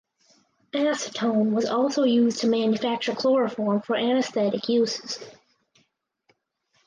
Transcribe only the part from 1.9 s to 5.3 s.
used to manufacture chloroform for anesthetic uses.